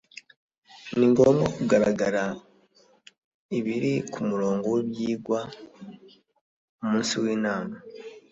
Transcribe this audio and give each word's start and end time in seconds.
ni 0.97 1.05
ngombwa 1.11 1.45
kugaragara 1.55 2.23
ibiri 3.57 3.93
ku 4.11 4.19
murongo 4.29 4.65
w'ibyigwa 4.73 5.39
umunsi 6.83 7.13
w 7.23 7.25
inama 7.37 7.75